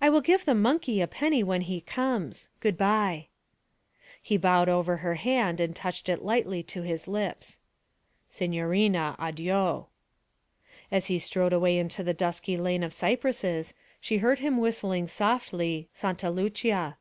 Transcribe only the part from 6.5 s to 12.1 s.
to his lips. 'Signorina, addio!' As he strode away into